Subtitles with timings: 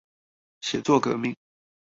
[0.61, 1.37] 寫作革命